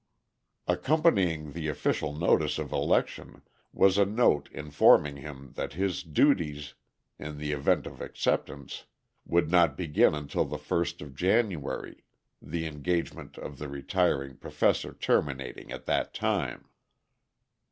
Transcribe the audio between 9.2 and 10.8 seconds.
would not begin until the